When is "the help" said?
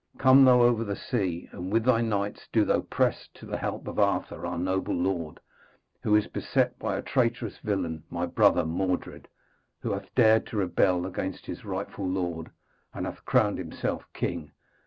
3.45-3.87